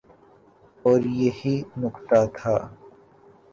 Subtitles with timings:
[0.85, 2.55] اوریہی نکتہ تھا۔